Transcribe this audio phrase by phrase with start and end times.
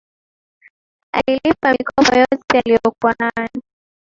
[1.11, 3.61] Alilipa mikopo yote aliyokuwa nayo